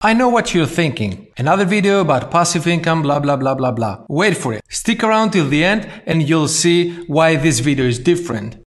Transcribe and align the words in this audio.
I 0.00 0.12
know 0.12 0.28
what 0.28 0.54
you're 0.54 0.64
thinking. 0.64 1.26
Another 1.36 1.64
video 1.64 2.00
about 2.00 2.30
passive 2.30 2.68
income, 2.68 3.02
blah 3.02 3.18
blah 3.18 3.34
blah 3.34 3.56
blah 3.56 3.72
blah. 3.72 4.04
Wait 4.08 4.36
for 4.36 4.54
it. 4.54 4.62
Stick 4.68 5.02
around 5.02 5.32
till 5.32 5.48
the 5.48 5.64
end 5.64 5.90
and 6.06 6.22
you'll 6.22 6.46
see 6.46 7.02
why 7.08 7.34
this 7.34 7.58
video 7.58 7.84
is 7.84 7.98
different. 7.98 8.62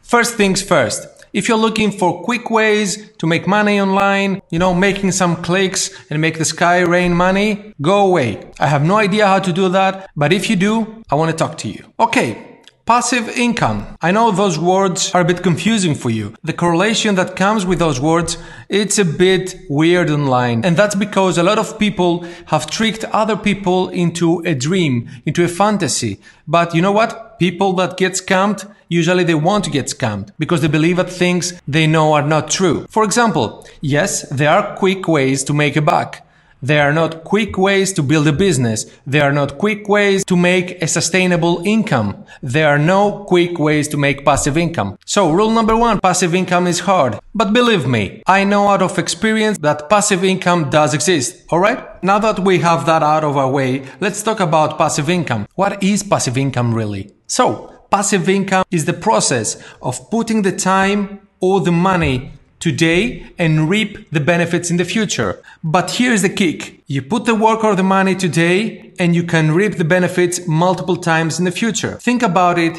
First 0.00 0.36
things 0.36 0.62
first. 0.62 1.06
If 1.34 1.48
you're 1.48 1.58
looking 1.58 1.90
for 1.90 2.22
quick 2.22 2.48
ways 2.48 3.12
to 3.18 3.26
make 3.26 3.46
money 3.46 3.78
online, 3.78 4.40
you 4.50 4.58
know, 4.58 4.72
making 4.72 5.12
some 5.12 5.36
clicks 5.42 5.90
and 6.08 6.18
make 6.18 6.38
the 6.38 6.46
sky 6.46 6.80
rain 6.80 7.12
money, 7.12 7.74
go 7.82 8.06
away. 8.06 8.40
I 8.58 8.68
have 8.68 8.84
no 8.84 8.96
idea 8.96 9.26
how 9.26 9.40
to 9.40 9.52
do 9.52 9.68
that, 9.68 10.08
but 10.16 10.32
if 10.32 10.48
you 10.48 10.56
do, 10.56 11.02
I 11.10 11.14
want 11.16 11.30
to 11.30 11.36
talk 11.36 11.58
to 11.58 11.68
you. 11.68 11.84
Okay, 12.00 12.53
Passive 12.86 13.30
income. 13.30 13.96
I 14.02 14.10
know 14.10 14.30
those 14.30 14.58
words 14.58 15.10
are 15.14 15.22
a 15.22 15.24
bit 15.24 15.42
confusing 15.42 15.94
for 15.94 16.10
you. 16.10 16.34
The 16.44 16.52
correlation 16.52 17.14
that 17.14 17.34
comes 17.34 17.64
with 17.64 17.78
those 17.78 17.98
words, 17.98 18.36
it's 18.68 18.98
a 18.98 19.06
bit 19.06 19.56
weird 19.70 20.10
online. 20.10 20.62
And 20.66 20.76
that's 20.76 20.94
because 20.94 21.38
a 21.38 21.42
lot 21.42 21.58
of 21.58 21.78
people 21.78 22.26
have 22.48 22.70
tricked 22.70 23.04
other 23.04 23.38
people 23.38 23.88
into 23.88 24.40
a 24.40 24.54
dream, 24.54 25.08
into 25.24 25.42
a 25.42 25.48
fantasy. 25.48 26.20
But 26.46 26.74
you 26.74 26.82
know 26.82 26.92
what? 26.92 27.38
People 27.38 27.72
that 27.76 27.96
get 27.96 28.12
scammed, 28.12 28.70
usually 28.88 29.24
they 29.24 29.34
want 29.34 29.64
to 29.64 29.70
get 29.70 29.86
scammed 29.86 30.32
because 30.38 30.60
they 30.60 30.68
believe 30.68 30.98
that 30.98 31.08
things 31.08 31.58
they 31.66 31.86
know 31.86 32.12
are 32.12 32.20
not 32.20 32.50
true. 32.50 32.86
For 32.90 33.02
example, 33.02 33.66
yes, 33.80 34.28
there 34.28 34.50
are 34.50 34.76
quick 34.76 35.08
ways 35.08 35.42
to 35.44 35.54
make 35.54 35.76
a 35.76 35.80
buck. 35.80 36.20
They 36.64 36.80
are 36.80 36.94
not 36.94 37.24
quick 37.24 37.58
ways 37.58 37.92
to 37.92 38.02
build 38.02 38.26
a 38.26 38.32
business. 38.32 38.86
They 39.06 39.20
are 39.20 39.32
not 39.32 39.58
quick 39.58 39.86
ways 39.86 40.24
to 40.24 40.34
make 40.34 40.80
a 40.80 40.88
sustainable 40.88 41.62
income. 41.66 42.24
There 42.42 42.68
are 42.68 42.78
no 42.78 43.24
quick 43.24 43.58
ways 43.58 43.86
to 43.88 43.98
make 43.98 44.24
passive 44.24 44.56
income. 44.56 44.96
So 45.04 45.30
rule 45.30 45.50
number 45.50 45.76
one, 45.76 46.00
passive 46.00 46.34
income 46.34 46.66
is 46.66 46.80
hard. 46.80 47.20
But 47.34 47.52
believe 47.52 47.86
me, 47.86 48.22
I 48.26 48.44
know 48.44 48.68
out 48.68 48.80
of 48.80 48.98
experience 48.98 49.58
that 49.58 49.90
passive 49.90 50.24
income 50.24 50.70
does 50.70 50.94
exist. 50.94 51.44
Alright? 51.52 52.02
Now 52.02 52.18
that 52.20 52.38
we 52.38 52.60
have 52.60 52.86
that 52.86 53.02
out 53.02 53.24
of 53.24 53.36
our 53.36 53.50
way, 53.50 53.84
let's 54.00 54.22
talk 54.22 54.40
about 54.40 54.78
passive 54.78 55.10
income. 55.10 55.46
What 55.56 55.82
is 55.82 56.02
passive 56.02 56.38
income 56.38 56.72
really? 56.72 57.12
So, 57.26 57.78
passive 57.90 58.26
income 58.26 58.64
is 58.70 58.86
the 58.86 58.94
process 58.94 59.62
of 59.82 60.10
putting 60.10 60.40
the 60.40 60.56
time 60.56 61.28
or 61.40 61.60
the 61.60 61.72
money 61.72 62.32
today 62.64 63.26
and 63.36 63.68
reap 63.68 63.90
the 64.10 64.24
benefits 64.32 64.70
in 64.70 64.78
the 64.78 64.86
future. 64.94 65.32
But 65.62 65.86
here's 65.98 66.22
the 66.22 66.30
kick. 66.30 66.80
You 66.86 67.02
put 67.02 67.26
the 67.26 67.34
work 67.34 67.62
or 67.62 67.74
the 67.76 67.90
money 67.98 68.14
today 68.14 68.90
and 68.98 69.14
you 69.14 69.22
can 69.22 69.52
reap 69.60 69.74
the 69.76 69.90
benefits 69.96 70.36
multiple 70.46 70.96
times 70.96 71.38
in 71.38 71.44
the 71.44 71.58
future. 71.62 71.94
Think 72.08 72.22
about 72.22 72.58
it 72.58 72.74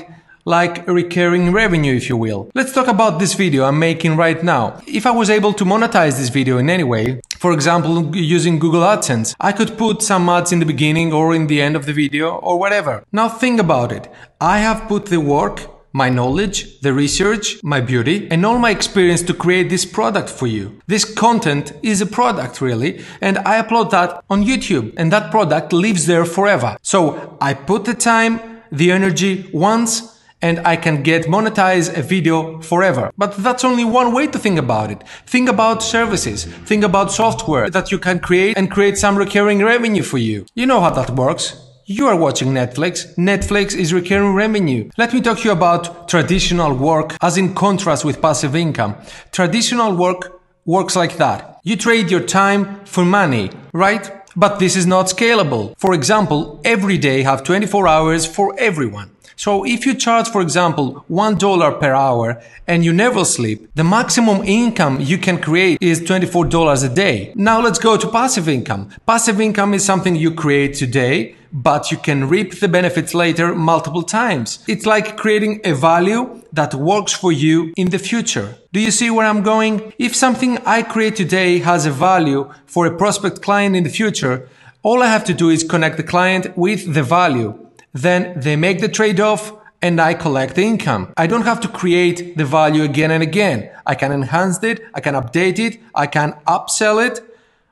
like 0.45 0.88
recurring 0.88 1.52
revenue, 1.52 1.95
if 1.95 2.09
you 2.09 2.17
will. 2.17 2.50
Let's 2.56 2.73
talk 2.73 2.88
about 2.88 3.19
this 3.19 3.33
video 3.36 3.66
I'm 3.66 3.78
making 3.78 4.17
right 4.17 4.41
now. 4.44 4.81
If 4.88 5.06
I 5.06 5.11
was 5.11 5.30
able 5.30 5.53
to 5.53 5.63
monetize 5.66 6.17
this 6.17 6.30
video 6.30 6.58
in 6.58 6.67
any 6.69 6.83
way, 6.83 7.22
for 7.38 7.52
example, 7.53 8.16
using 8.16 8.58
Google 8.58 8.81
AdSense, 8.81 9.36
I 9.39 9.52
could 9.52 9.78
put 9.78 10.02
some 10.02 10.30
ads 10.30 10.52
in 10.52 10.59
the 10.59 10.72
beginning 10.73 11.13
or 11.13 11.36
in 11.36 11.45
the 11.45 11.61
end 11.61 11.75
of 11.75 11.86
the 11.86 11.94
video 11.94 12.28
or 12.47 12.58
whatever. 12.58 13.03
Now 13.11 13.28
think 13.30 13.59
about 13.59 13.91
it. 13.91 14.08
I 14.39 14.59
have 14.59 14.88
put 14.88 15.08
the 15.08 15.19
work 15.19 15.75
my 15.95 16.09
knowledge, 16.09 16.81
the 16.81 16.91
research, 16.91 17.63
my 17.63 17.79
beauty, 17.79 18.27
and 18.29 18.45
all 18.45 18.59
my 18.59 18.69
experience 18.69 19.21
to 19.21 19.33
create 19.33 19.69
this 19.69 19.85
product 19.85 20.29
for 20.29 20.45
you. 20.45 20.77
This 20.88 21.05
content 21.05 21.71
is 21.81 22.01
a 22.01 22.05
product 22.05 22.59
really, 22.59 23.01
and 23.21 23.38
I 23.39 23.61
upload 23.61 23.91
that 23.91 24.21
on 24.29 24.43
YouTube, 24.43 24.93
and 24.97 25.09
that 25.13 25.31
product 25.31 25.71
lives 25.71 26.05
there 26.05 26.25
forever. 26.25 26.75
So 26.81 27.38
I 27.39 27.53
put 27.53 27.85
the 27.85 27.93
time, 27.93 28.61
the 28.73 28.91
energy 28.91 29.49
once, 29.53 30.21
and 30.41 30.59
I 30.67 30.75
can 30.75 31.01
get 31.01 31.27
monetize 31.27 31.97
a 31.97 32.01
video 32.01 32.59
forever. 32.61 33.13
But 33.17 33.38
that's 33.38 33.63
only 33.63 33.85
one 33.85 34.13
way 34.13 34.27
to 34.27 34.38
think 34.38 34.59
about 34.59 34.91
it. 34.91 35.01
Think 35.25 35.47
about 35.47 35.81
services. 35.81 36.43
Think 36.43 36.83
about 36.83 37.13
software 37.13 37.69
that 37.69 37.89
you 37.91 37.99
can 37.99 38.19
create 38.19 38.57
and 38.57 38.69
create 38.69 38.97
some 38.97 39.17
recurring 39.17 39.63
revenue 39.63 40.03
for 40.03 40.17
you. 40.17 40.45
You 40.55 40.66
know 40.66 40.81
how 40.81 40.89
that 40.89 41.11
works. 41.11 41.64
You 41.88 42.07
are 42.07 42.16
watching 42.16 42.47
Netflix. 42.47 43.13
Netflix 43.16 43.75
is 43.78 43.94
recurring 43.94 44.34
revenue. 44.34 44.90
Let 44.97 45.13
me 45.13 45.22
talk 45.22 45.38
to 45.38 45.44
you 45.44 45.51
about 45.51 46.09
traditional 46.09 46.73
work 46.73 47.16
as 47.22 47.38
in 47.38 47.53
contrast 47.53 48.03
with 48.03 48.23
passive 48.23 48.56
income. 48.56 48.96
Traditional 49.31 49.96
work 49.96 50.41
works 50.66 50.96
like 50.96 51.18
that. 51.18 51.59
You 51.63 51.75
trade 51.75 52.09
your 52.09 52.22
time 52.22 52.84
for 52.85 53.06
money, 53.06 53.51
right? 53.72 54.12
But 54.35 54.57
this 54.57 54.75
is 54.75 54.88
not 54.88 55.06
scalable. 55.09 55.78
For 55.78 55.94
example, 55.94 56.59
every 56.66 56.97
day 56.97 57.22
have 57.22 57.44
24 57.44 57.88
hours 57.88 58.25
for 58.25 58.59
everyone. 58.59 59.12
So 59.35 59.63
if 59.66 59.85
you 59.85 59.94
charge, 59.94 60.29
for 60.29 60.41
example, 60.41 61.06
$1 61.12 61.79
per 61.79 61.94
hour 61.94 62.41
and 62.67 62.84
you 62.84 62.94
never 62.94 63.25
sleep, 63.25 63.69
the 63.75 63.84
maximum 63.84 64.44
income 64.44 65.02
you 65.02 65.17
can 65.17 65.40
create 65.40 65.78
is 65.81 66.02
$24 66.02 66.84
a 66.84 66.96
day. 66.96 67.34
Now 67.35 67.62
let's 67.62 67.78
go 67.78 67.97
to 67.97 68.07
passive 68.07 68.47
income. 68.47 68.90
Passive 69.06 69.41
income 69.41 69.73
is 69.73 69.84
something 69.84 70.16
you 70.16 70.31
create 70.31 70.73
today, 70.75 71.35
but 71.55 71.89
you 71.89 71.97
can 71.97 72.27
reap 72.27 72.59
the 72.59 72.67
benefits 72.67 73.13
later 73.13 73.55
multiple 73.55 74.03
times. 74.03 74.59
It's 74.67 74.85
like 74.85 75.16
creating 75.16 75.61
a 75.63 75.73
value 75.73 76.41
that 76.51 76.73
works 76.73 77.13
for 77.13 77.31
you 77.31 77.73
in 77.77 77.91
the 77.91 77.97
future. 77.97 78.57
Do 78.73 78.81
you 78.81 78.91
see 78.91 79.09
where 79.09 79.25
I'm 79.25 79.41
going? 79.41 79.93
If 79.97 80.13
something 80.16 80.57
I 80.66 80.83
create 80.83 81.16
today 81.16 81.59
has 81.59 81.85
a 81.85 81.91
value 81.91 82.51
for 82.66 82.85
a 82.85 82.97
prospect 82.97 83.41
client 83.41 83.73
in 83.77 83.85
the 83.85 83.89
future, 83.89 84.49
all 84.83 85.01
I 85.01 85.07
have 85.07 85.23
to 85.25 85.33
do 85.33 85.49
is 85.49 85.63
connect 85.63 85.95
the 85.95 86.03
client 86.03 86.57
with 86.57 86.93
the 86.93 87.03
value. 87.03 87.57
Then 87.93 88.37
they 88.37 88.57
make 88.57 88.81
the 88.81 88.89
trade-off 88.89 89.53
and 89.81 90.01
I 90.01 90.13
collect 90.13 90.55
the 90.55 90.63
income. 90.63 91.13
I 91.16 91.25
don't 91.25 91.43
have 91.43 91.61
to 91.61 91.69
create 91.69 92.35
the 92.35 92.43
value 92.43 92.83
again 92.83 93.11
and 93.11 93.23
again. 93.23 93.72
I 93.85 93.95
can 93.95 94.11
enhance 94.11 94.61
it, 94.63 94.81
I 94.93 94.99
can 94.99 95.16
update 95.16 95.59
it, 95.59 95.79
I 95.93 96.07
can 96.07 96.33
upsell 96.47 97.05
it, 97.05 97.22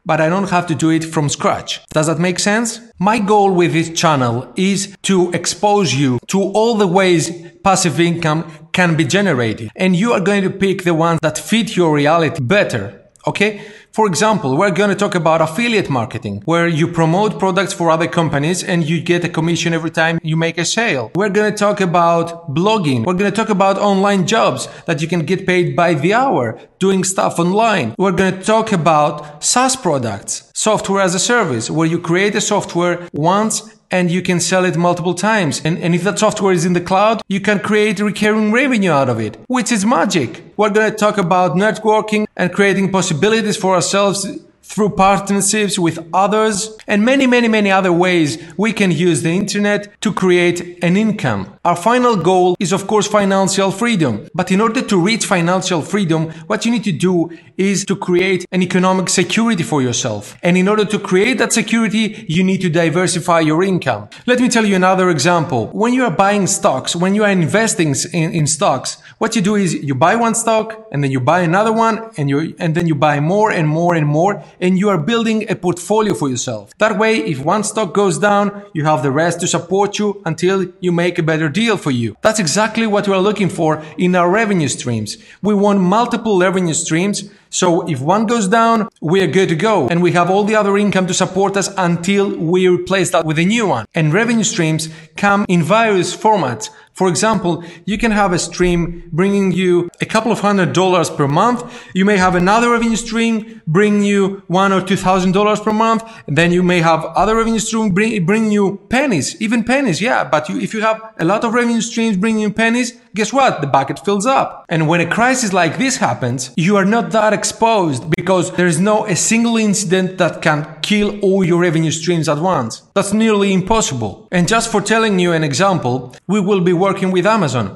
but 0.06 0.20
I 0.20 0.30
don't 0.30 0.50
have 0.50 0.68
to 0.68 0.76
do 0.76 0.90
it 0.90 1.04
from 1.04 1.30
scratch. 1.30 1.86
Does 1.90 2.08
that 2.08 2.20
make 2.20 2.40
sense? 2.40 2.80
My 3.00 3.20
goal 3.20 3.54
with 3.54 3.74
this 3.74 3.90
channel 3.92 4.52
is 4.56 4.96
to 5.04 5.32
expose 5.32 5.94
you 5.94 6.20
to 6.28 6.42
all 6.42 6.76
the 6.76 6.88
ways 6.88 7.32
passive 7.64 8.00
income 8.00 8.70
can 8.74 8.96
be 8.96 9.06
generated. 9.06 9.72
And 9.76 9.96
you 9.96 10.14
are 10.14 10.20
going 10.20 10.44
to 10.44 10.50
pick 10.50 10.84
the 10.84 10.94
ones 10.94 11.20
that 11.22 11.38
fit 11.38 11.76
your 11.76 11.94
reality 11.94 12.42
better. 12.42 13.03
Okay? 13.26 13.62
For 13.92 14.08
example, 14.08 14.58
we're 14.58 14.72
going 14.72 14.90
to 14.90 14.96
talk 14.96 15.14
about 15.14 15.40
affiliate 15.42 15.90
marketing, 15.90 16.42
where 16.46 16.68
you 16.68 16.88
promote 16.88 17.38
products 17.38 17.74
for 17.74 17.92
other 17.92 18.08
companies 18.08 18.64
and 18.64 18.84
you 18.90 19.02
get 19.02 19.24
a 19.24 19.30
commission 19.30 19.74
every 19.74 19.92
time 19.92 20.20
you 20.24 20.36
make 20.36 20.58
a 20.58 20.66
sale. 20.66 21.12
We're 21.16 21.30
going 21.30 21.52
to 21.52 21.58
talk 21.58 21.80
about 21.80 22.54
blogging. 22.54 23.06
We're 23.06 23.14
going 23.14 23.32
to 23.32 23.36
talk 23.36 23.50
about 23.50 23.78
online 23.78 24.26
jobs 24.26 24.68
that 24.88 25.02
you 25.02 25.08
can 25.08 25.26
get 25.26 25.46
paid 25.46 25.76
by 25.76 25.94
the 25.94 26.14
hour 26.14 26.60
doing 26.80 27.04
stuff 27.04 27.40
online. 27.40 27.94
We're 27.98 28.12
going 28.12 28.38
to 28.40 28.44
talk 28.44 28.72
about 28.72 29.44
SaaS 29.44 29.76
products, 29.76 30.52
software 30.64 31.02
as 31.02 31.14
a 31.14 31.20
service, 31.20 31.70
where 31.70 31.92
you 31.94 32.00
create 32.00 32.36
a 32.36 32.40
software 32.40 32.96
once 33.12 33.54
and 33.92 34.10
you 34.10 34.22
can 34.22 34.40
sell 34.40 34.64
it 34.64 34.78
multiple 34.78 35.14
times. 35.14 35.62
And, 35.66 35.78
and 35.78 35.94
if 35.94 36.04
that 36.04 36.18
software 36.20 36.54
is 36.54 36.64
in 36.64 36.72
the 36.72 36.80
cloud, 36.80 37.22
you 37.28 37.42
can 37.42 37.60
create 37.60 38.00
recurring 38.00 38.54
revenue 38.54 38.92
out 38.92 39.10
of 39.10 39.20
it, 39.20 39.38
which 39.48 39.74
is 39.74 39.86
magic. 39.86 40.42
We're 40.56 40.70
going 40.70 40.90
to 40.90 40.98
talk 40.98 41.18
about 41.18 41.58
networking 41.58 42.28
and 42.38 42.54
creating 42.54 42.94
possibilities 42.94 43.58
for 43.58 43.76
ourselves 43.76 44.26
through 44.64 44.92
partnerships 44.92 45.78
with 45.78 46.00
others 46.14 46.76
and 46.88 47.04
many, 47.04 47.28
many, 47.28 47.48
many 47.48 47.70
other 47.70 47.92
ways 47.92 48.38
we 48.58 48.72
can 48.72 48.92
use 48.92 49.22
the 49.22 49.30
internet 49.30 50.00
to 50.02 50.14
create 50.14 50.82
an 50.82 50.96
income. 50.96 51.54
Our 51.66 51.76
final 51.76 52.16
goal 52.16 52.56
is 52.60 52.72
of 52.72 52.88
course 52.88 53.08
financial 53.08 53.72
freedom. 53.72 54.28
But 54.34 54.52
in 54.52 54.62
order 54.62 54.82
to 54.82 54.98
reach 54.98 55.26
financial 55.26 55.82
freedom, 55.82 56.32
what 56.48 56.66
you 56.66 56.72
need 56.72 56.86
to 56.86 56.92
do 56.92 57.30
is 57.58 57.86
to 57.86 57.96
create 57.96 58.46
an 58.52 58.62
economic 58.62 59.10
security 59.10 59.64
for 59.64 59.82
yourself. 59.82 60.38
And 60.44 60.58
in 60.58 60.68
order 60.68 60.86
to 60.86 61.00
create 61.00 61.38
that 61.38 61.54
security, 61.54 62.26
you 62.28 62.44
need 62.44 62.62
to 62.62 62.70
diversify 62.70 63.42
your 63.42 63.64
income. 63.64 64.10
Let 64.26 64.40
me 64.40 64.50
tell 64.50 64.66
you 64.66 64.76
another 64.76 65.10
example. 65.10 65.68
When 65.68 65.94
you 65.94 66.04
are 66.06 66.12
buying 66.12 66.48
stocks, 66.48 66.96
when 66.96 67.16
you 67.16 67.24
are 67.24 67.30
investing 67.30 67.96
in, 68.14 68.32
in 68.34 68.48
stocks, 68.48 68.98
what 69.18 69.36
you 69.36 69.42
do 69.42 69.56
is 69.56 69.74
you 69.74 69.96
buy 69.96 70.16
one 70.16 70.36
stock 70.36 70.88
and 70.92 71.04
then 71.04 71.12
you 71.12 71.20
buy 71.20 71.42
another 71.42 71.72
one 71.72 72.12
and 72.18 72.30
you, 72.30 72.56
and 72.60 72.76
then 72.76 72.88
you 72.88 72.96
buy 72.96 73.20
more 73.20 73.52
and 73.52 73.68
more 73.68 73.96
and 73.96 74.08
more 74.08 74.44
and 74.60 74.78
you 74.78 74.90
are 74.90 74.98
building 74.98 75.50
a 75.50 75.56
portfolio 75.56 76.14
for 76.14 76.30
yourself. 76.30 76.72
That 76.78 76.98
way, 76.98 77.18
if 77.18 77.44
one 77.44 77.64
stock 77.64 77.94
goes 77.94 78.18
down, 78.18 78.64
you 78.74 78.86
have 78.86 79.04
the 79.04 79.12
rest 79.12 79.40
to 79.42 79.48
support 79.48 80.00
you 80.00 80.22
until 80.26 80.68
you 80.80 80.92
make 80.92 81.20
a 81.20 81.24
better 81.24 81.50
deal 81.50 81.78
for 81.78 81.92
you. 81.92 82.18
That's 82.22 82.40
exactly 82.40 82.88
what 82.88 83.08
we 83.08 83.14
are 83.14 83.22
looking 83.22 83.50
for 83.50 83.84
in 83.98 84.16
our 84.16 84.30
revenue 84.30 84.68
streams. 84.68 85.18
We 85.42 85.54
want 85.54 85.80
multiple 85.80 86.40
revenue 86.40 86.74
streams 86.74 87.30
so 87.54 87.88
if 87.88 88.02
one 88.02 88.26
goes 88.26 88.48
down, 88.48 88.90
we 89.00 89.22
are 89.22 89.28
good 89.28 89.50
to 89.50 89.56
go. 89.56 89.88
And 89.88 90.02
we 90.02 90.14
have 90.14 90.32
all 90.32 90.44
the 90.44 90.56
other 90.56 90.76
income 90.76 91.06
to 91.06 91.14
support 91.14 91.56
us 91.56 91.70
until 91.78 92.36
we 92.36 92.68
replace 92.68 93.12
that 93.12 93.26
with 93.26 93.38
a 93.38 93.46
new 93.46 93.68
one. 93.68 93.86
And 93.94 94.12
revenue 94.12 94.44
streams 94.44 94.90
come 95.16 95.46
in 95.48 95.62
various 95.62 96.18
formats 96.18 96.72
For 96.94 97.10
example, 97.10 97.64
you 97.86 97.98
can 97.98 98.12
have 98.12 98.34
a 98.34 98.40
stream 98.40 99.10
bringing 99.12 99.52
you 99.52 99.90
a 100.00 100.06
couple 100.06 100.32
of 100.32 100.40
hundred 100.40 100.74
dollars 100.74 101.10
per 101.10 101.28
month. 101.28 101.64
You 101.94 102.06
may 102.06 102.18
have 102.18 102.36
another 102.36 102.70
revenue 102.72 102.96
stream 102.96 103.62
bring 103.66 104.04
you 104.04 104.44
one 104.48 104.72
or 104.72 104.82
two 104.82 104.96
thousand 104.96 105.32
dollars 105.32 105.60
per 105.60 105.74
month. 105.74 106.04
And 106.28 106.38
then 106.38 106.52
you 106.52 106.62
may 106.62 106.82
have 106.82 107.04
other 107.16 107.36
revenue 107.36 107.60
stream 107.60 107.92
bring, 107.92 108.26
bring 108.26 108.52
you 108.52 108.80
pennies, 108.90 109.42
even 109.42 109.64
pennies. 109.64 110.02
Yeah. 110.02 110.24
But 110.24 110.50
you, 110.50 110.60
if 110.60 110.74
you 110.74 110.82
have 110.82 111.02
a 111.20 111.26
lot 111.26 111.44
of 111.44 111.54
revenue 111.54 111.82
streams 111.82 112.16
bringing 112.18 112.42
you 112.42 112.54
pennies, 112.54 112.94
guess 113.16 113.34
what? 113.34 113.62
The 113.62 113.68
bucket 113.68 114.00
fills 114.06 114.26
up. 114.26 114.66
And 114.70 114.88
when 114.88 115.02
a 115.02 115.10
crisis 115.10 115.54
like 115.54 115.78
this 115.78 115.98
happens, 115.98 116.52
you 116.58 116.76
are 116.78 116.86
not 116.86 117.12
that 117.12 117.34
exposed 117.34 118.04
because 118.16 118.52
there 118.52 118.68
is 118.68 118.80
no 118.80 119.06
a 119.06 119.16
single 119.16 119.58
incident 119.58 120.18
that 120.18 120.42
can 120.42 120.78
kill 120.82 121.20
all 121.22 121.44
your 121.44 121.62
revenue 121.62 121.92
streams 121.92 122.30
at 122.30 122.38
once. 122.38 122.84
That's 122.94 123.14
nearly 123.14 123.54
impossible. 123.54 124.28
And 124.32 124.48
just 124.48 124.72
for 124.72 124.82
telling 124.82 125.20
you 125.20 125.32
an 125.32 125.44
example, 125.44 126.16
we 126.28 126.40
will 126.40 126.62
be 126.62 126.74
working 126.84 127.12
with 127.12 127.26
Amazon. 127.26 127.68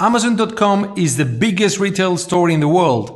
Amazon.com 0.00 0.94
is 0.96 1.16
the 1.16 1.24
biggest 1.24 1.78
retail 1.78 2.16
store 2.16 2.50
in 2.50 2.60
the 2.60 2.74
world. 2.78 3.06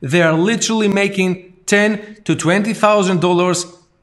They 0.00 0.22
are 0.22 0.32
literally 0.52 0.88
making 0.88 1.32
ten 1.66 1.88
to 2.24 2.34
twenty 2.34 2.74
thousand 2.84 3.20
dollars 3.20 3.60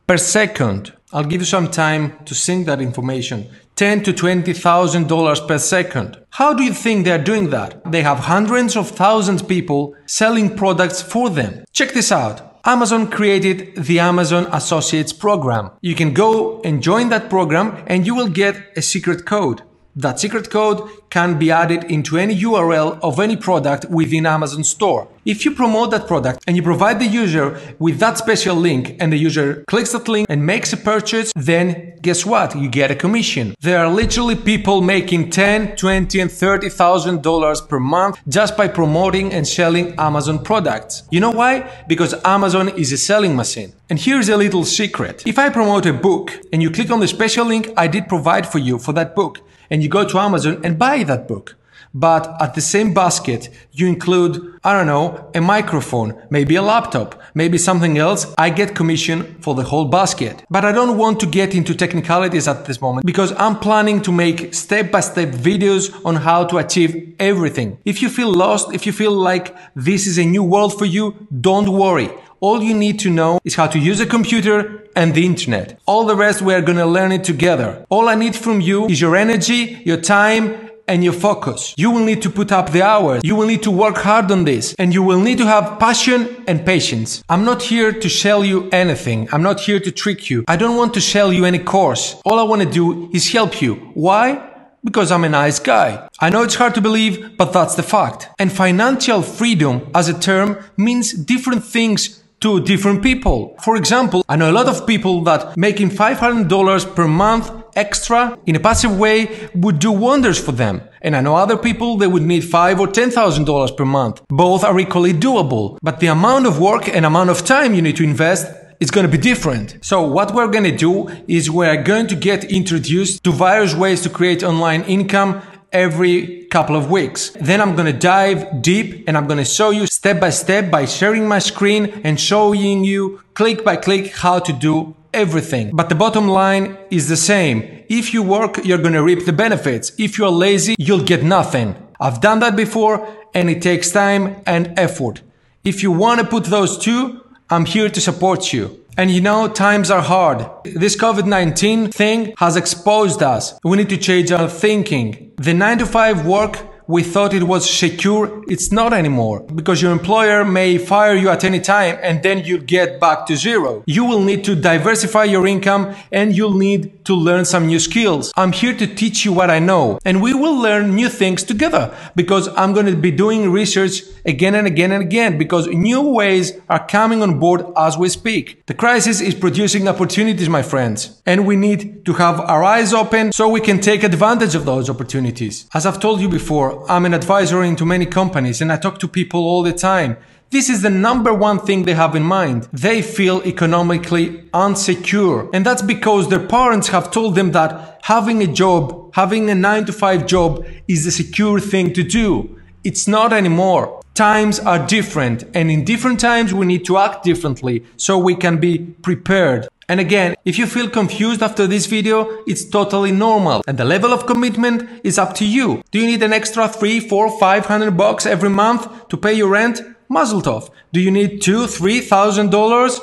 per 0.07 0.17
second. 0.17 0.93
I'll 1.11 1.29
give 1.31 1.41
you 1.41 1.45
some 1.55 1.69
time 1.85 2.03
to 2.27 2.33
sync 2.35 2.67
that 2.67 2.81
information. 2.89 3.39
Ten 3.75 4.03
to 4.03 4.13
twenty 4.13 4.53
thousand 4.53 5.07
dollars 5.07 5.39
per 5.49 5.57
second. 5.57 6.09
How 6.39 6.53
do 6.53 6.63
you 6.63 6.73
think 6.73 6.97
they're 7.05 7.29
doing 7.31 7.49
that? 7.49 7.69
They 7.91 8.03
have 8.03 8.19
hundreds 8.33 8.75
of 8.77 8.89
thousands 9.03 9.41
of 9.41 9.47
people 9.47 9.95
selling 10.05 10.55
products 10.55 11.01
for 11.01 11.29
them. 11.29 11.51
Check 11.71 11.93
this 11.93 12.11
out. 12.11 12.37
Amazon 12.65 13.03
created 13.17 13.57
the 13.75 13.99
Amazon 13.99 14.47
Associates 14.59 15.13
program. 15.25 15.71
You 15.81 15.95
can 15.95 16.13
go 16.13 16.61
and 16.61 16.81
join 16.89 17.09
that 17.09 17.29
program 17.29 17.67
and 17.87 18.05
you 18.07 18.15
will 18.15 18.29
get 18.43 18.55
a 18.77 18.81
secret 18.81 19.25
code. 19.25 19.61
That 19.95 20.19
secret 20.19 20.49
code 20.49 20.89
can 21.11 21.37
be 21.37 21.51
added 21.51 21.83
into 21.83 22.17
any 22.17 22.35
URL 22.35 22.99
of 23.03 23.19
any 23.19 23.35
product 23.35 23.85
within 23.91 24.25
Amazon 24.25 24.63
store. 24.63 25.07
If 25.25 25.45
you 25.45 25.51
promote 25.51 25.91
that 25.91 26.05
product 26.05 26.43
and 26.47 26.57
you 26.57 26.63
provide 26.63 26.99
the 26.99 27.05
user 27.05 27.57
with 27.79 27.97
that 27.99 28.17
special 28.17 28.57
link 28.57 28.97
and 28.99 29.09
the 29.13 29.15
user 29.17 29.63
clicks 29.67 29.93
that 29.93 30.09
link 30.09 30.27
and 30.29 30.45
makes 30.45 30.73
a 30.73 30.77
purchase, 30.77 31.31
then 31.33 31.93
guess 32.01 32.25
what? 32.25 32.57
You 32.57 32.67
get 32.67 32.91
a 32.91 32.95
commission. 32.95 33.55
There 33.61 33.79
are 33.79 33.89
literally 33.89 34.35
people 34.35 34.81
making 34.81 35.29
10, 35.29 35.77
20 35.77 36.19
and 36.19 36.29
30,000 36.29 37.23
dollars 37.23 37.61
per 37.61 37.79
month 37.79 38.19
just 38.27 38.57
by 38.57 38.67
promoting 38.67 39.31
and 39.31 39.47
selling 39.47 39.95
Amazon 39.97 40.43
products. 40.43 41.03
You 41.09 41.21
know 41.21 41.31
why? 41.31 41.71
Because 41.87 42.13
Amazon 42.25 42.67
is 42.77 42.91
a 42.91 42.97
selling 42.97 43.33
machine. 43.33 43.71
And 43.89 43.99
here's 43.99 44.27
a 44.27 44.35
little 44.35 44.65
secret. 44.65 45.23
If 45.25 45.39
I 45.39 45.47
promote 45.49 45.85
a 45.85 45.93
book 45.93 46.31
and 46.51 46.61
you 46.61 46.69
click 46.69 46.91
on 46.91 46.99
the 46.99 47.07
special 47.07 47.45
link 47.45 47.69
I 47.77 47.87
did 47.87 48.09
provide 48.09 48.45
for 48.45 48.59
you 48.59 48.77
for 48.77 48.91
that 48.93 49.15
book, 49.15 49.39
and 49.69 49.81
you 49.81 49.89
go 49.89 50.03
to 50.05 50.19
Amazon 50.19 50.59
and 50.65 50.77
buy 50.77 51.03
that 51.03 51.27
book. 51.27 51.55
But 51.93 52.35
at 52.41 52.55
the 52.55 52.61
same 52.61 52.93
basket, 52.93 53.49
you 53.71 53.87
include, 53.87 54.59
I 54.63 54.73
don't 54.75 54.87
know, 54.87 55.29
a 55.35 55.41
microphone, 55.41 56.19
maybe 56.29 56.55
a 56.55 56.61
laptop, 56.61 57.21
maybe 57.35 57.57
something 57.57 57.97
else. 57.97 58.33
I 58.37 58.49
get 58.49 58.75
commission 58.75 59.35
for 59.41 59.53
the 59.53 59.63
whole 59.63 59.85
basket. 59.85 60.43
But 60.49 60.65
I 60.65 60.71
don't 60.71 60.97
want 60.97 61.19
to 61.19 61.27
get 61.27 61.53
into 61.53 61.75
technicalities 61.75 62.47
at 62.47 62.65
this 62.65 62.81
moment 62.81 63.05
because 63.05 63.31
I'm 63.37 63.59
planning 63.59 64.01
to 64.03 64.11
make 64.11 64.53
step 64.53 64.91
by 64.91 65.01
step 65.01 65.29
videos 65.29 65.93
on 66.03 66.15
how 66.15 66.45
to 66.45 66.57
achieve 66.57 67.15
everything. 67.19 67.77
If 67.85 68.01
you 68.01 68.09
feel 68.09 68.33
lost, 68.33 68.73
if 68.73 68.85
you 68.85 68.91
feel 68.91 69.11
like 69.11 69.55
this 69.75 70.07
is 70.07 70.17
a 70.17 70.25
new 70.25 70.43
world 70.43 70.77
for 70.77 70.85
you, 70.85 71.27
don't 71.41 71.69
worry. 71.69 72.09
All 72.39 72.61
you 72.61 72.73
need 72.73 72.99
to 72.99 73.09
know 73.09 73.39
is 73.45 73.55
how 73.55 73.67
to 73.67 73.79
use 73.79 74.01
a 74.01 74.05
computer 74.05 74.83
and 74.97 75.13
the 75.13 75.25
internet. 75.25 75.79
All 75.85 76.05
the 76.05 76.15
rest 76.15 76.41
we 76.41 76.53
are 76.53 76.61
gonna 76.61 76.85
learn 76.85 77.13
it 77.13 77.23
together. 77.23 77.85
All 77.89 78.09
I 78.09 78.15
need 78.15 78.35
from 78.35 78.59
you 78.59 78.85
is 78.87 78.99
your 78.99 79.15
energy, 79.15 79.81
your 79.85 80.01
time, 80.01 80.62
and 80.87 81.03
your 81.03 81.13
focus. 81.13 81.73
You 81.77 81.91
will 81.91 82.03
need 82.03 82.21
to 82.23 82.29
put 82.29 82.51
up 82.51 82.71
the 82.71 82.81
hours. 82.81 83.21
You 83.23 83.35
will 83.35 83.47
need 83.47 83.63
to 83.63 83.71
work 83.71 83.97
hard 83.97 84.31
on 84.31 84.45
this 84.45 84.75
and 84.77 84.93
you 84.93 85.03
will 85.03 85.19
need 85.19 85.37
to 85.37 85.45
have 85.45 85.79
passion 85.79 86.43
and 86.47 86.65
patience. 86.65 87.23
I'm 87.29 87.45
not 87.45 87.63
here 87.63 87.91
to 87.91 88.09
sell 88.09 88.43
you 88.43 88.69
anything. 88.71 89.29
I'm 89.31 89.43
not 89.43 89.61
here 89.61 89.79
to 89.79 89.91
trick 89.91 90.29
you. 90.29 90.43
I 90.47 90.55
don't 90.55 90.77
want 90.77 90.93
to 90.95 91.01
sell 91.01 91.31
you 91.31 91.45
any 91.45 91.59
course. 91.59 92.21
All 92.25 92.39
I 92.39 92.43
want 92.43 92.61
to 92.61 92.69
do 92.69 93.09
is 93.13 93.31
help 93.31 93.61
you. 93.61 93.75
Why? 93.93 94.49
Because 94.83 95.11
I'm 95.11 95.23
a 95.23 95.29
nice 95.29 95.59
guy. 95.59 96.09
I 96.19 96.29
know 96.29 96.43
it's 96.43 96.55
hard 96.55 96.75
to 96.75 96.81
believe, 96.81 97.37
but 97.37 97.53
that's 97.53 97.75
the 97.75 97.83
fact. 97.83 98.29
And 98.37 98.51
financial 98.51 99.21
freedom 99.21 99.89
as 99.95 100.09
a 100.09 100.19
term 100.19 100.57
means 100.75 101.13
different 101.13 101.63
things 101.63 102.22
to 102.43 102.59
different 102.59 103.01
people. 103.01 103.55
For 103.63 103.77
example, 103.77 104.25
I 104.27 104.35
know 104.35 104.51
a 104.51 104.57
lot 104.59 104.67
of 104.67 104.85
people 104.85 105.21
that 105.23 105.55
making 105.55 105.89
$500 105.91 106.95
per 106.95 107.07
month 107.07 107.49
extra 107.75 108.37
in 108.45 108.55
a 108.57 108.59
passive 108.59 108.99
way 108.99 109.49
would 109.55 109.79
do 109.79 109.91
wonders 109.91 110.39
for 110.39 110.51
them. 110.51 110.81
And 111.01 111.15
I 111.15 111.21
know 111.21 111.35
other 111.35 111.57
people 111.57 111.97
that 111.97 112.09
would 112.09 112.23
need 112.23 112.43
five 112.43 112.79
or 112.81 112.87
ten 112.87 113.09
thousand 113.11 113.45
dollars 113.45 113.71
per 113.71 113.85
month. 113.85 114.21
Both 114.29 114.63
are 114.63 114.77
equally 114.79 115.13
doable, 115.13 115.77
but 115.81 115.99
the 115.99 116.07
amount 116.07 116.45
of 116.45 116.59
work 116.59 116.87
and 116.87 117.05
amount 117.05 117.29
of 117.29 117.45
time 117.45 117.73
you 117.73 117.81
need 117.81 117.97
to 117.97 118.03
invest 118.03 118.45
is 118.79 118.91
going 118.91 119.05
to 119.09 119.17
be 119.17 119.17
different. 119.17 119.77
So 119.81 120.01
what 120.05 120.33
we're 120.33 120.51
going 120.55 120.65
to 120.65 120.75
do 120.75 121.07
is 121.27 121.49
we're 121.49 121.81
going 121.81 122.07
to 122.07 122.15
get 122.15 122.43
introduced 122.51 123.23
to 123.23 123.31
various 123.31 123.73
ways 123.73 124.01
to 124.01 124.09
create 124.09 124.43
online 124.43 124.83
income 124.83 125.41
every 125.73 126.45
couple 126.45 126.75
of 126.75 126.89
weeks. 126.89 127.31
Then 127.41 127.59
I'm 127.59 127.75
to 127.75 127.99
dive 127.99 128.61
deep 128.61 129.03
and 129.07 129.17
I'm 129.17 129.27
to 129.27 129.45
show 129.45 129.71
you 129.71 129.87
step 129.87 130.21
by 130.21 130.29
step 130.29 130.71
by 130.71 130.85
sharing 130.85 131.27
my 131.27 131.39
screen 131.39 132.01
and 132.03 132.19
showing 132.19 132.83
you 132.83 133.21
click 133.33 133.65
by 133.65 133.75
click 133.75 134.13
how 134.15 134.39
to 134.39 134.53
do 134.53 134.95
everything. 135.13 135.75
But 135.75 135.89
the 135.89 135.95
bottom 135.95 136.27
line 136.27 136.77
is 136.89 137.09
the 137.09 137.17
same. 137.17 137.83
If 137.89 138.13
you 138.13 138.23
work, 138.23 138.63
you're 138.63 138.77
to 138.93 139.03
reap 139.03 139.25
the 139.25 139.33
benefits. 139.33 139.91
If 139.97 140.17
you're 140.17 140.29
lazy, 140.29 140.75
you'll 140.77 141.03
get 141.03 141.23
nothing. 141.23 141.75
I've 141.99 142.21
done 142.21 142.39
that 142.39 142.55
before 142.55 143.07
and 143.33 143.49
it 143.49 143.61
takes 143.61 143.91
time 143.91 144.41
and 144.45 144.77
effort. 144.77 145.21
If 145.63 145.81
you 145.81 145.91
want 145.91 146.19
to 146.19 146.27
put 146.27 146.45
those 146.45 146.77
two, 146.77 147.21
I'm 147.49 147.65
here 147.65 147.89
to 147.89 148.01
support 148.01 148.51
you. 148.53 148.83
And 148.95 149.09
you 149.09 149.21
know, 149.21 149.47
times 149.47 149.89
are 149.89 150.01
hard. 150.01 150.45
This 150.65 150.95
COVID-19 150.95 151.93
thing 151.93 152.33
has 152.37 152.55
exposed 152.55 153.23
us. 153.23 153.57
We 153.63 153.77
need 153.77 153.89
to 153.89 153.97
change 153.97 154.31
our 154.31 154.47
thinking. 154.47 155.22
The 155.37 155.53
9 155.53 155.79
to 155.79 155.85
5 155.85 156.25
work 156.25 156.57
we 156.87 157.03
thought 157.03 157.33
it 157.33 157.43
was 157.43 157.69
secure, 157.69 158.43
it's 158.47 158.71
not 158.71 158.93
anymore. 158.93 159.41
Because 159.41 159.81
your 159.81 159.91
employer 159.91 160.43
may 160.43 160.77
fire 160.77 161.15
you 161.15 161.29
at 161.29 161.43
any 161.43 161.59
time 161.59 161.97
and 162.01 162.23
then 162.23 162.43
you 162.43 162.57
get 162.57 162.99
back 162.99 163.25
to 163.27 163.35
zero. 163.35 163.83
You 163.85 164.05
will 164.05 164.21
need 164.21 164.43
to 164.45 164.55
diversify 164.55 165.25
your 165.25 165.47
income 165.47 165.95
and 166.11 166.35
you'll 166.35 166.57
need 166.57 167.05
to 167.05 167.15
learn 167.15 167.45
some 167.45 167.67
new 167.67 167.79
skills. 167.79 168.31
I'm 168.35 168.51
here 168.51 168.75
to 168.75 168.87
teach 168.87 169.25
you 169.25 169.33
what 169.33 169.49
I 169.49 169.59
know 169.59 169.99
and 170.05 170.21
we 170.21 170.33
will 170.33 170.55
learn 170.55 170.95
new 170.95 171.09
things 171.09 171.43
together 171.43 171.95
because 172.15 172.47
I'm 172.57 172.73
going 172.73 172.85
to 172.87 172.95
be 172.95 173.11
doing 173.11 173.51
research 173.51 174.01
again 174.25 174.55
and 174.55 174.67
again 174.67 174.91
and 174.91 175.03
again 175.03 175.37
because 175.37 175.67
new 175.67 176.01
ways 176.01 176.53
are 176.69 176.85
coming 176.87 177.21
on 177.21 177.39
board 177.39 177.65
as 177.75 177.97
we 177.97 178.09
speak. 178.09 178.65
The 178.65 178.73
crisis 178.73 179.21
is 179.21 179.35
producing 179.35 179.87
opportunities, 179.87 180.49
my 180.49 180.63
friends, 180.63 181.21
and 181.25 181.45
we 181.45 181.55
need 181.55 182.05
to 182.05 182.13
have 182.13 182.39
our 182.39 182.63
eyes 182.63 182.93
open 182.93 183.31
so 183.31 183.47
we 183.47 183.61
can 183.61 183.79
take 183.79 184.03
advantage 184.03 184.55
of 184.55 184.65
those 184.65 184.89
opportunities. 184.89 185.67
As 185.73 185.85
I've 185.85 185.99
told 185.99 186.21
you 186.21 186.29
before, 186.29 186.72
I'm 186.87 187.05
an 187.05 187.13
advisor 187.13 187.63
into 187.63 187.85
many 187.85 188.05
companies 188.05 188.61
and 188.61 188.71
I 188.71 188.77
talk 188.77 188.99
to 188.99 189.07
people 189.07 189.41
all 189.41 189.63
the 189.63 189.73
time. 189.73 190.17
This 190.49 190.69
is 190.69 190.81
the 190.83 190.89
number 190.89 191.33
one 191.33 191.59
thing 191.59 191.83
they 191.83 191.95
have 191.95 192.15
in 192.15 192.23
mind. 192.23 192.67
They 192.71 193.01
feel 193.01 193.41
economically 193.43 194.43
unsecure. 194.53 195.49
And 195.53 195.65
that's 195.65 195.81
because 195.81 196.29
their 196.29 196.45
parents 196.47 196.89
have 196.89 197.09
told 197.09 197.35
them 197.35 197.53
that 197.53 197.99
having 198.03 198.43
a 198.43 198.47
job, 198.47 199.13
having 199.15 199.49
a 199.49 199.55
9 199.55 199.85
to 199.85 199.93
5 199.93 200.27
job 200.27 200.63
is 200.87 201.05
the 201.05 201.11
secure 201.11 201.59
thing 201.59 201.91
to 201.93 202.03
do. 202.03 202.59
It's 202.83 203.07
not 203.07 203.33
anymore. 203.33 204.01
Times 204.13 204.59
are 204.59 204.85
different 204.85 205.43
and 205.55 205.71
in 205.71 205.83
different 205.83 206.19
times 206.19 206.53
we 206.53 206.67
need 206.67 206.85
to 206.85 206.99
act 206.99 207.23
differently 207.23 207.83
so 207.97 208.19
we 208.19 208.35
can 208.35 208.57
be 208.57 208.77
prepared. 208.77 209.67
And 209.89 209.99
again, 209.99 210.35
if 210.45 210.57
you 210.57 210.65
feel 210.65 210.89
confused 210.89 211.41
after 211.41 211.67
this 211.67 211.85
video, 211.85 212.43
it's 212.47 212.65
totally 212.65 213.11
normal. 213.11 213.63
And 213.67 213.77
the 213.77 213.85
level 213.85 214.13
of 214.13 214.25
commitment 214.25 214.89
is 215.03 215.17
up 215.17 215.33
to 215.35 215.45
you. 215.45 215.83
Do 215.91 215.99
you 215.99 216.07
need 216.07 216.23
an 216.23 216.33
extra 216.33 216.67
3, 216.67 216.99
4, 217.01 217.39
500 217.39 217.97
bucks 217.97 218.25
every 218.25 218.49
month 218.49 219.07
to 219.09 219.17
pay 219.17 219.33
your 219.33 219.49
rent? 219.49 219.81
Mazel 220.09 220.41
tov. 220.41 220.69
Do 220.91 220.99
you 220.99 221.11
need 221.11 221.41
two, 221.41 221.65
three 221.65 221.99
thousand 221.99 222.51
dollars? 222.51 222.99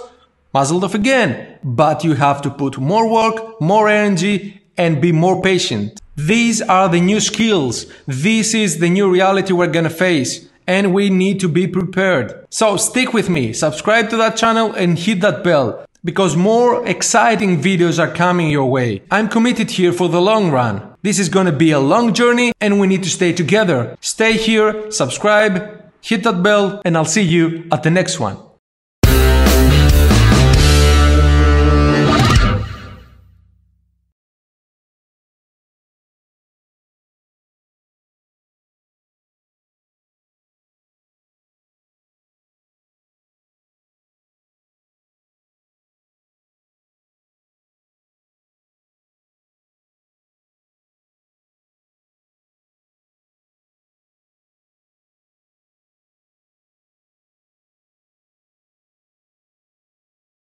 Mazel 0.54 0.80
tov 0.80 0.94
again. 0.94 1.58
But 1.64 2.04
you 2.04 2.14
have 2.14 2.40
to 2.42 2.50
put 2.50 2.78
more 2.78 3.10
work, 3.10 3.60
more 3.60 3.88
energy, 3.88 4.62
and 4.76 5.00
be 5.00 5.12
more 5.12 5.42
patient. 5.42 6.00
These 6.16 6.62
are 6.62 6.88
the 6.88 7.00
new 7.00 7.20
skills. 7.20 7.86
This 8.06 8.54
is 8.54 8.78
the 8.78 8.90
new 8.90 9.10
reality 9.10 9.52
we're 9.52 9.74
gonna 9.76 9.90
face. 9.90 10.48
And 10.66 10.94
we 10.94 11.10
need 11.10 11.40
to 11.40 11.48
be 11.48 11.66
prepared. 11.66 12.46
So 12.50 12.76
stick 12.76 13.12
with 13.12 13.28
me, 13.28 13.52
subscribe 13.52 14.08
to 14.10 14.16
that 14.18 14.36
channel 14.36 14.72
and 14.72 14.96
hit 14.96 15.20
that 15.22 15.42
bell 15.42 15.84
because 16.04 16.36
more 16.36 16.86
exciting 16.86 17.60
videos 17.60 17.98
are 17.98 18.12
coming 18.12 18.50
your 18.50 18.66
way. 18.66 19.02
I'm 19.10 19.28
committed 19.28 19.70
here 19.70 19.92
for 19.92 20.08
the 20.08 20.20
long 20.20 20.50
run. 20.50 20.82
This 21.02 21.18
is 21.18 21.28
gonna 21.28 21.52
be 21.52 21.70
a 21.70 21.80
long 21.80 22.12
journey 22.14 22.52
and 22.60 22.80
we 22.80 22.86
need 22.86 23.02
to 23.02 23.10
stay 23.10 23.32
together. 23.32 23.96
Stay 24.00 24.34
here, 24.34 24.90
subscribe, 24.90 25.82
hit 26.02 26.22
that 26.24 26.42
bell, 26.42 26.80
and 26.84 26.96
I'll 26.96 27.04
see 27.04 27.22
you 27.22 27.64
at 27.72 27.82
the 27.82 27.90
next 27.90 28.18
one. 28.18 28.36